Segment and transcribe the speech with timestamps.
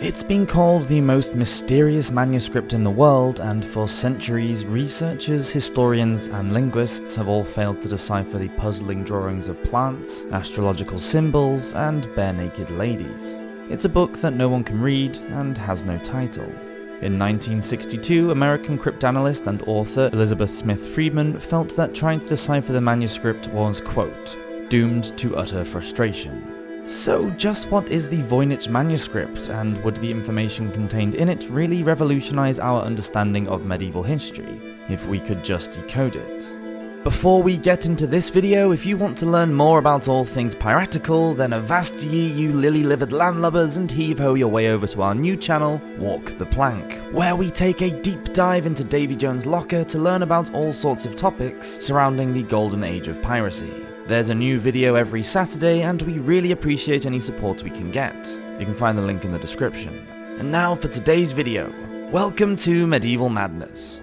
[0.00, 6.26] It's been called the most mysterious manuscript in the world, and for centuries, researchers, historians,
[6.26, 12.12] and linguists have all failed to decipher the puzzling drawings of plants, astrological symbols, and
[12.16, 13.40] bare naked ladies.
[13.70, 16.50] It's a book that no one can read and has no title.
[17.00, 22.80] In 1962, American cryptanalyst and author Elizabeth Smith Friedman felt that trying to decipher the
[22.80, 24.36] manuscript was, quote,
[24.68, 26.53] doomed to utter frustration.
[26.86, 31.82] So, just what is the Voynich manuscript, and would the information contained in it really
[31.82, 36.46] revolutionize our understanding of medieval history, if we could just decode it?
[37.02, 40.54] Before we get into this video, if you want to learn more about all things
[40.54, 45.38] piratical, then avast ye you lily-livered landlubbers and heave-ho your way over to our new
[45.38, 49.98] channel, Walk the Plank, where we take a deep dive into Davy Jones' locker to
[49.98, 53.83] learn about all sorts of topics surrounding the golden age of piracy.
[54.06, 58.14] There's a new video every Saturday, and we really appreciate any support we can get.
[58.60, 60.06] You can find the link in the description.
[60.38, 61.72] And now for today's video.
[62.12, 64.02] Welcome to Medieval Madness.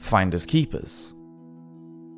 [0.00, 1.14] Finders Keepers.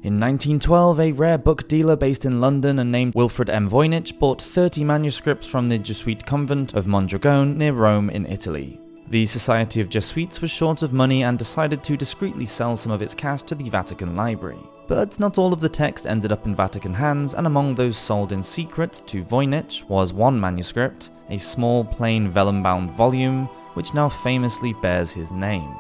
[0.05, 3.71] In 1912, a rare book dealer based in London and named Wilfrid M.
[3.71, 8.79] Voynich bought 30 manuscripts from the Jesuit convent of Mondragone near Rome in Italy.
[9.09, 13.01] The Society of Jesuits was short of money and decided to discreetly sell some of
[13.01, 14.61] its cache to the Vatican Library.
[14.89, 18.33] But not all of the text ended up in Vatican hands, and among those sold
[18.33, 24.11] in secret to Voynich was one manuscript, a small plain vellum bound volume, which now
[24.11, 25.75] famously bears his name.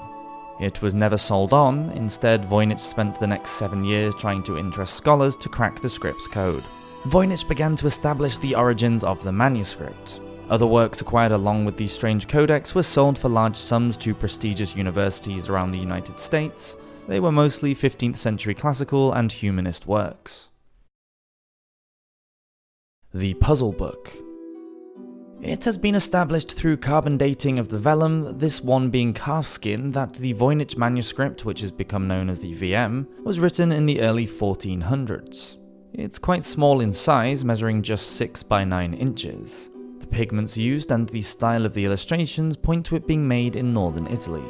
[0.60, 4.94] It was never sold on, instead, Voynich spent the next seven years trying to interest
[4.94, 6.64] scholars to crack the script's code.
[7.06, 10.20] Voynich began to establish the origins of the manuscript.
[10.48, 14.76] Other works acquired along with the strange codex were sold for large sums to prestigious
[14.76, 16.76] universities around the United States.
[17.08, 20.48] They were mostly 15th century classical and humanist works.
[23.12, 24.12] The Puzzle Book
[25.42, 30.14] it has been established through carbon dating of the vellum, this one being calfskin, that
[30.14, 34.26] the Voynich manuscript, which has become known as the VM, was written in the early
[34.26, 35.58] 1400s.
[35.92, 39.70] It's quite small in size, measuring just 6 by 9 inches.
[40.00, 43.72] The pigments used and the style of the illustrations point to it being made in
[43.72, 44.44] northern Italy.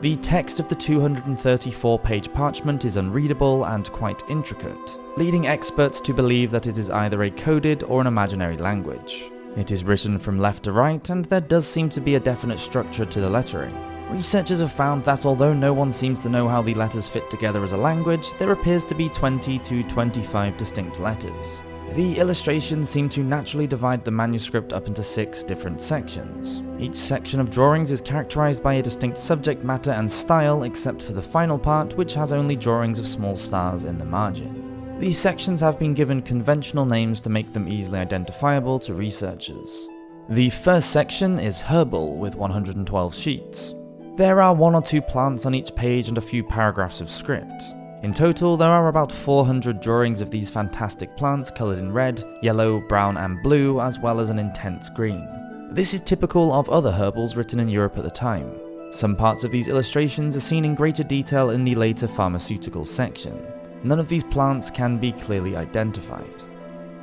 [0.00, 6.14] The text of the 234 page parchment is unreadable and quite intricate, leading experts to
[6.14, 9.30] believe that it is either a coded or an imaginary language.
[9.58, 12.60] It is written from left to right, and there does seem to be a definite
[12.60, 13.74] structure to the lettering.
[14.08, 17.64] Researchers have found that although no one seems to know how the letters fit together
[17.64, 21.60] as a language, there appears to be 20 to 25 distinct letters.
[21.94, 26.62] The illustrations seem to naturally divide the manuscript up into six different sections.
[26.78, 31.14] Each section of drawings is characterized by a distinct subject matter and style, except for
[31.14, 34.57] the final part, which has only drawings of small stars in the margin.
[34.98, 39.88] These sections have been given conventional names to make them easily identifiable to researchers.
[40.28, 43.74] The first section is herbal with 112 sheets.
[44.16, 47.62] There are one or two plants on each page and a few paragraphs of script.
[48.02, 52.80] In total, there are about 400 drawings of these fantastic plants coloured in red, yellow,
[52.88, 55.28] brown, and blue, as well as an intense green.
[55.70, 58.52] This is typical of other herbals written in Europe at the time.
[58.90, 63.40] Some parts of these illustrations are seen in greater detail in the later pharmaceutical section
[63.82, 66.42] none of these plants can be clearly identified.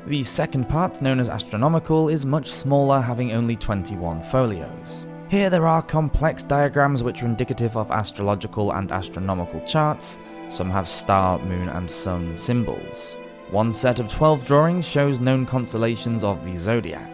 [0.08, 5.06] The second part, known as astronomical, is much smaller, having only 21 folios.
[5.30, 10.20] Here there are complex diagrams which are indicative of astrological and astronomical charts.
[10.48, 13.16] Some have star, moon, and sun symbols.
[13.50, 17.12] One set of 12 drawings shows known constellations of the zodiac.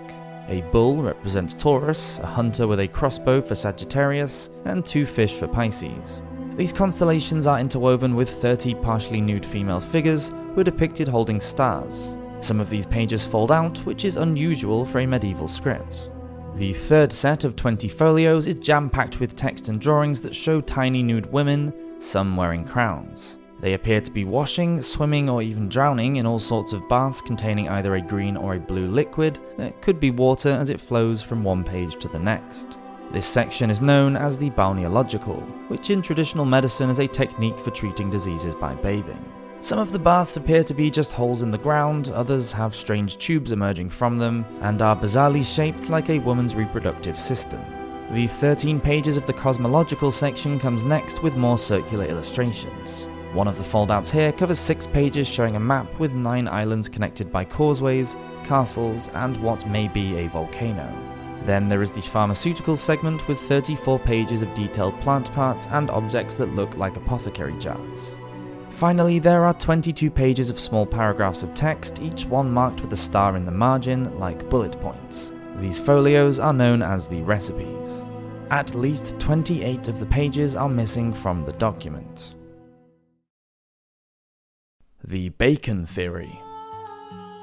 [0.49, 5.47] A bull represents Taurus, a hunter with a crossbow for Sagittarius, and two fish for
[5.47, 6.21] Pisces.
[6.57, 12.17] These constellations are interwoven with 30 partially nude female figures who are depicted holding stars.
[12.41, 16.09] Some of these pages fold out, which is unusual for a medieval script.
[16.55, 20.59] The third set of 20 folios is jam packed with text and drawings that show
[20.59, 23.37] tiny nude women, some wearing crowns.
[23.61, 27.69] They appear to be washing, swimming, or even drowning in all sorts of baths containing
[27.69, 31.43] either a green or a blue liquid that could be water as it flows from
[31.43, 32.79] one page to the next.
[33.13, 37.69] This section is known as the balneological, which in traditional medicine is a technique for
[37.71, 39.23] treating diseases by bathing.
[39.59, 43.17] Some of the baths appear to be just holes in the ground, others have strange
[43.17, 47.61] tubes emerging from them, and are bizarrely shaped like a woman's reproductive system.
[48.11, 53.03] The 13 pages of the cosmological section comes next with more circular illustrations.
[53.33, 57.29] One of the foldouts here covers six pages showing a map with nine islands connected
[57.29, 58.15] by causeways,
[58.45, 61.10] castles, and what may be a volcano.
[61.45, 66.35] Then there is the pharmaceutical segment with 34 pages of detailed plant parts and objects
[66.35, 68.17] that look like apothecary jars.
[68.69, 72.95] Finally, there are 22 pages of small paragraphs of text, each one marked with a
[72.95, 75.33] star in the margin, like bullet points.
[75.57, 78.03] These folios are known as the recipes.
[78.49, 82.35] At least 28 of the pages are missing from the document.
[85.03, 86.39] The Bacon Theory.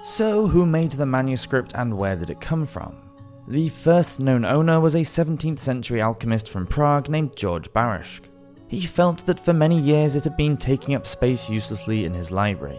[0.03, 3.08] So, who made the manuscript and where did it come from?
[3.49, 8.21] The first known owner was a 17th century alchemist from Prague named George Baresch.
[8.67, 12.31] He felt that for many years it had been taking up space uselessly in his
[12.31, 12.79] library.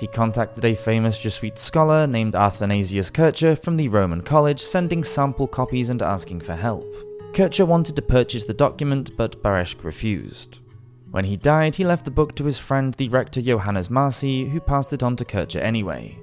[0.00, 5.46] He contacted a famous Jesuit scholar named Athanasius Kircher from the Roman College, sending sample
[5.46, 6.92] copies and asking for help.
[7.32, 10.58] Kircher wanted to purchase the document, but Baresch refused.
[11.12, 14.58] When he died, he left the book to his friend, the rector Johannes Marci, who
[14.58, 16.18] passed it on to Kircher anyway.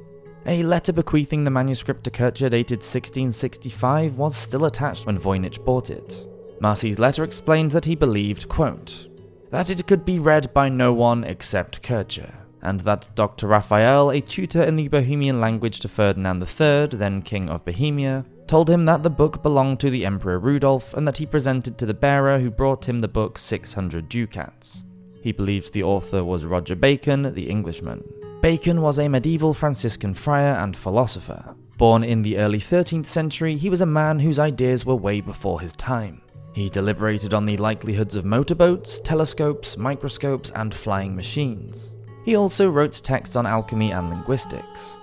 [0.50, 5.90] A letter bequeathing the manuscript to Kircher dated 1665 was still attached when Voynich bought
[5.90, 6.26] it.
[6.62, 9.10] Marci's letter explained that he believed, quote,
[9.52, 13.48] that it could be read by no one except Kircher, and that Dr.
[13.48, 18.70] Raphael, a tutor in the Bohemian language to Ferdinand III, then King of Bohemia, told
[18.70, 21.94] him that the book belonged to the Emperor Rudolf and that he presented to the
[21.94, 24.86] bearer who brought him the book 600 ducats.
[25.22, 28.02] He believed the author was Roger Bacon, the Englishman.
[28.42, 31.56] Bacon was a medieval Franciscan friar and philosopher.
[31.78, 35.60] Born in the early 13th century, he was a man whose ideas were way before
[35.60, 36.22] his time.
[36.54, 41.96] He deliberated on the likelihoods of motorboats, telescopes, microscopes, and flying machines.
[42.26, 45.00] He also wrote texts on alchemy and linguistics.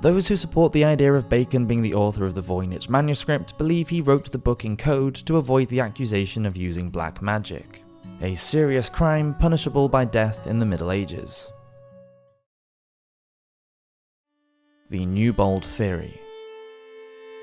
[0.00, 3.88] Those who support the idea of Bacon being the author of the Voynich manuscript believe
[3.88, 7.84] he wrote the book in code to avoid the accusation of using black magic,
[8.20, 11.52] a serious crime punishable by death in the Middle Ages.
[14.90, 16.20] The Newbold Theory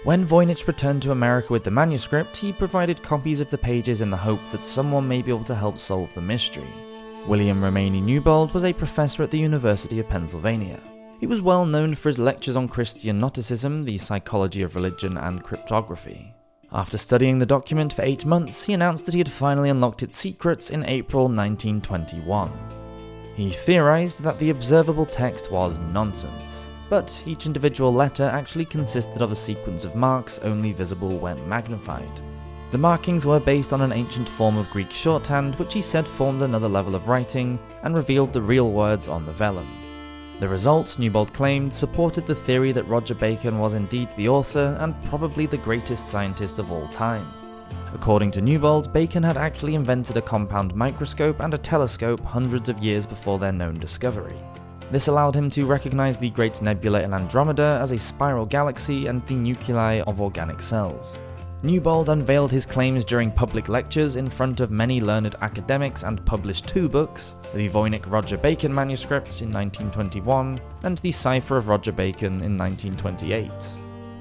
[0.03, 4.09] when Voynich returned to America with the manuscript, he provided copies of the pages in
[4.09, 6.73] the hope that someone may be able to help solve the mystery.
[7.27, 10.79] William Romaine Newbold was a professor at the University of Pennsylvania.
[11.19, 15.43] He was well known for his lectures on Christian Gnosticism, the psychology of religion, and
[15.43, 16.33] cryptography.
[16.71, 20.17] After studying the document for eight months, he announced that he had finally unlocked its
[20.17, 22.51] secrets in April 1921.
[23.35, 29.31] He theorized that the observable text was nonsense but each individual letter actually consisted of
[29.31, 32.19] a sequence of marks only visible when magnified.
[32.71, 36.41] The markings were based on an ancient form of Greek shorthand, which he said formed
[36.41, 39.69] another level of writing and revealed the real words on the vellum.
[40.41, 45.01] The results, Newbold claimed, supported the theory that Roger Bacon was indeed the author and
[45.05, 47.31] probably the greatest scientist of all time.
[47.93, 52.79] According to Newbold, Bacon had actually invented a compound microscope and a telescope hundreds of
[52.79, 54.35] years before their known discovery.
[54.91, 59.25] This allowed him to recognize the Great Nebula in Andromeda as a spiral galaxy and
[59.25, 61.17] the nuclei of organic cells.
[61.63, 66.67] Newbold unveiled his claims during public lectures in front of many learned academics and published
[66.67, 72.41] two books the Voynich Roger Bacon manuscripts in 1921 and the Cipher of Roger Bacon
[72.41, 73.51] in 1928.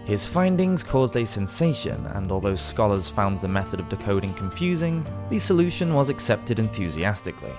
[0.04, 5.38] His findings caused a sensation, and although scholars found the method of decoding confusing, the
[5.38, 7.54] solution was accepted enthusiastically.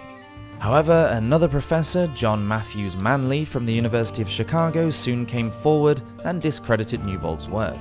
[0.62, 6.40] However, another professor, John Matthews Manly from the University of Chicago, soon came forward and
[6.40, 7.80] discredited Newbold's work.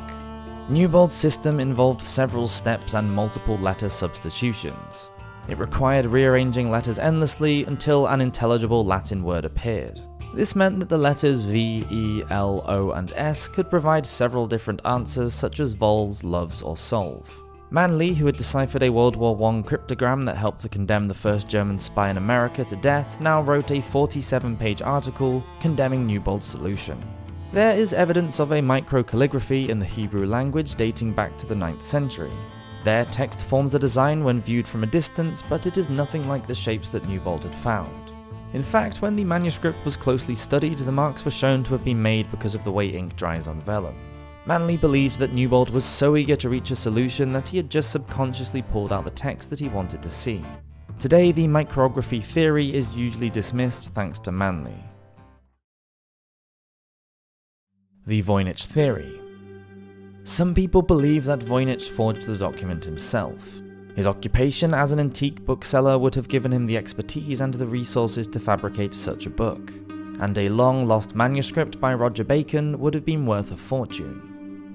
[0.71, 5.11] Newbold's system involved several steps and multiple letter substitutions.
[5.47, 10.01] It required rearranging letters endlessly until an intelligible Latin word appeared.
[10.33, 14.81] This meant that the letters V, E, L, O, and S could provide several different
[14.87, 17.29] answers, such as vols, loves, or solve.
[17.73, 21.47] Manly, who had deciphered a World War I cryptogram that helped to condemn the first
[21.47, 27.01] German spy in America to death, now wrote a 47 page article condemning Newbold's solution.
[27.53, 31.85] There is evidence of a microcalligraphy in the Hebrew language dating back to the 9th
[31.85, 32.33] century.
[32.83, 36.49] Their text forms a design when viewed from a distance, but it is nothing like
[36.49, 38.13] the shapes that Newbold had found.
[38.53, 42.03] In fact, when the manuscript was closely studied, the marks were shown to have been
[42.03, 43.95] made because of the way ink dries on vellum.
[44.51, 47.93] Manly believed that Newbold was so eager to reach a solution that he had just
[47.93, 50.43] subconsciously pulled out the text that he wanted to see.
[50.99, 54.75] Today, the micrography theory is usually dismissed thanks to Manly.
[58.09, 59.21] The Voynich Theory
[60.25, 63.49] Some people believe that Voynich forged the document himself.
[63.95, 68.27] His occupation as an antique bookseller would have given him the expertise and the resources
[68.27, 69.73] to fabricate such a book,
[70.19, 74.30] and a long lost manuscript by Roger Bacon would have been worth a fortune.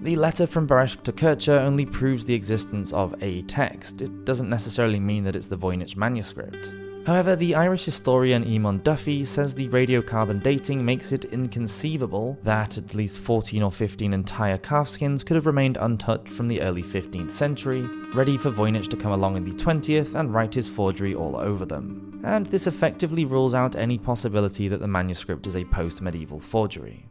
[0.05, 4.03] The letter from Baresch to Kircher only proves the existence of a text.
[4.03, 6.71] It doesn't necessarily mean that it's the Voynich manuscript.
[7.07, 12.93] However, the Irish historian Eamon Duffy says the radiocarbon dating makes it inconceivable that at
[12.93, 17.81] least 14 or 15 entire calfskins could have remained untouched from the early 15th century,
[18.13, 21.65] ready for Voynich to come along in the 20th and write his forgery all over
[21.65, 22.21] them.
[22.23, 27.09] And this effectively rules out any possibility that the manuscript is a post medieval forgery.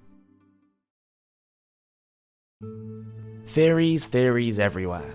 [3.46, 5.14] Theories, theories everywhere.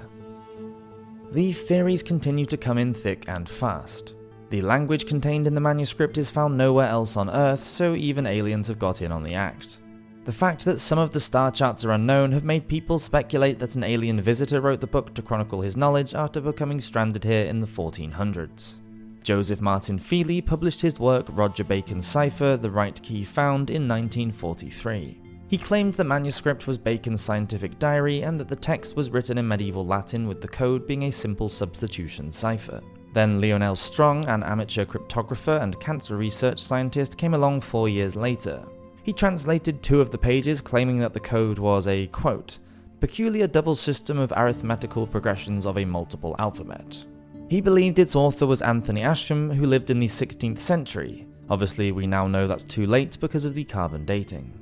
[1.31, 4.15] The theories continue to come in thick and fast.
[4.49, 8.67] The language contained in the manuscript is found nowhere else on Earth, so even aliens
[8.67, 9.77] have got in on the act.
[10.25, 13.75] The fact that some of the star charts are unknown have made people speculate that
[13.75, 17.59] an alien visitor wrote the book to chronicle his knowledge after becoming stranded here in
[17.59, 18.77] the 1400s.
[19.23, 25.28] Joseph Martin Feely published his work Roger Bacon's Cipher, The Right Key Found in 1943.
[25.49, 29.47] He claimed the manuscript was Bacon's scientific diary and that the text was written in
[29.47, 32.81] medieval Latin with the code being a simple substitution cipher.
[33.13, 38.63] Then Leonell Strong, an amateur cryptographer and cancer research scientist, came along four years later.
[39.01, 42.59] He translated two of the pages, claiming that the code was a, quote,
[42.99, 47.03] peculiar double system of arithmetical progressions of a multiple alphabet.
[47.49, 51.25] He believed its author was Anthony Ascham, who lived in the 16th century.
[51.49, 54.58] Obviously, we now know that's too late because of the carbon dating.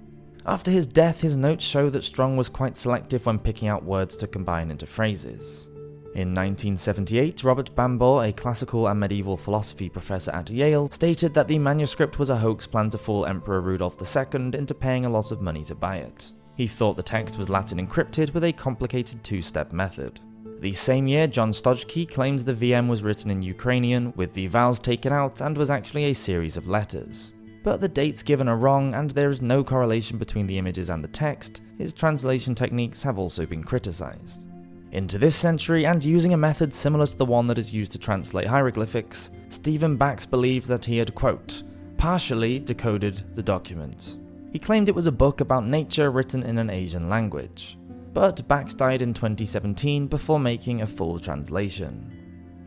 [0.48, 4.16] After his death, his notes show that Strong was quite selective when picking out words
[4.18, 5.68] to combine into phrases.
[6.16, 11.60] In 1978, Robert Brumbaugh, a classical and medieval philosophy professor at Yale, stated that the
[11.60, 15.42] manuscript was a hoax planned to fool Emperor Rudolf II into paying a lot of
[15.42, 16.32] money to buy it.
[16.56, 20.22] He thought the text was Latin encrypted with a complicated two step method.
[20.62, 24.80] The same year, John Stojko claimed the VM was written in Ukrainian, with the vowels
[24.80, 27.34] taken out, and was actually a series of letters.
[27.68, 31.04] But the dates given are wrong, and there is no correlation between the images and
[31.04, 31.60] the text.
[31.78, 34.48] His translation techniques have also been criticized.
[34.94, 37.98] Into this century, and using a method similar to the one that is used to
[37.98, 41.64] translate hieroglyphics, Stephen Bax believed that he had, quote,
[41.98, 44.18] partially decoded the document.
[44.54, 47.78] He claimed it was a book about nature written in an Asian language,
[48.14, 52.14] but Bax died in 2017 before making a full translation.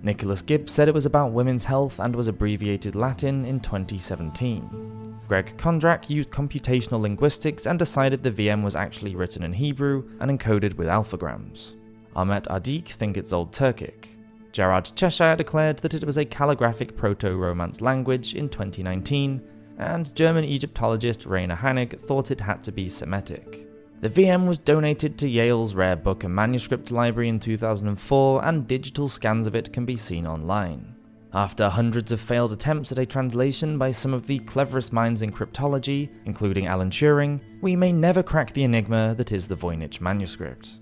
[0.02, 4.89] Nicholas Gibbs said it was about women's health and was abbreviated Latin in 2017.
[5.30, 10.28] Greg Kondrak used computational linguistics and decided the VM was actually written in Hebrew and
[10.28, 11.76] encoded with alphagrams.
[12.16, 14.08] Ahmet Adik think it's Old Turkic.
[14.50, 19.40] Gerard Cheshire declared that it was a calligraphic proto-Romance language in 2019,
[19.78, 23.68] and German Egyptologist Rainer Hannig thought it had to be Semitic.
[24.00, 29.06] The VM was donated to Yale's Rare Book and Manuscript Library in 2004, and digital
[29.06, 30.96] scans of it can be seen online.
[31.32, 35.30] After hundreds of failed attempts at a translation by some of the cleverest minds in
[35.30, 40.78] cryptology, including Alan Turing, we may never crack the enigma that is the Voynich manuscript.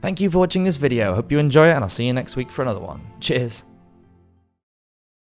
[0.00, 2.34] Thank you for watching this video, hope you enjoy it, and I'll see you next
[2.34, 3.02] week for another one.
[3.20, 3.64] Cheers!